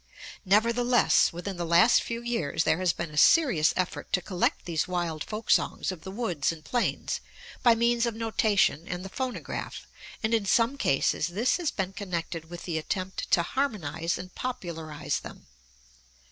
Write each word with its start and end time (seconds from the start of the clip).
Nevertheless, 0.45 1.31
within 1.31 1.57
the 1.57 1.63
last 1.63 2.01
few 2.01 2.23
years 2.23 2.63
there 2.63 2.79
has 2.79 2.91
been 2.91 3.11
a 3.11 3.17
serious 3.19 3.71
effort 3.77 4.11
to 4.13 4.21
collect 4.23 4.65
these 4.65 4.87
wild 4.87 5.23
folksongs 5.23 5.91
of 5.91 6.01
the 6.01 6.09
woods 6.09 6.51
and 6.51 6.65
plains 6.65 7.21
by 7.61 7.75
means 7.75 8.07
of 8.07 8.15
notation 8.15 8.87
and 8.87 9.05
the 9.05 9.09
phonograph, 9.09 9.85
and 10.23 10.33
in 10.33 10.47
some 10.47 10.75
cases 10.75 11.27
this 11.27 11.57
has 11.57 11.69
been 11.69 11.93
connected 11.93 12.49
with 12.49 12.63
the 12.63 12.79
attempt 12.79 13.29
to 13.29 13.43
harmonize 13.43 14.17
and 14.17 14.33
popularize 14.33 15.19
them. 15.19 15.45